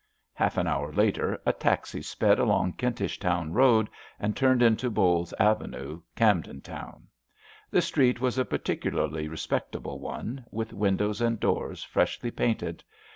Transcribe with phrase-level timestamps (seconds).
[0.33, 3.87] Half an hour later a taxi sped along Kentish Town Road
[4.19, 7.05] and turned into Bowles Avenue, Camden Town.
[7.69, 12.83] The street was a particularly respectable one, with windows and doors freshly painted.